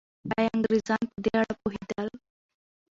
[0.35, 2.07] ایا انګریزان په دې اړه پوهېدل؟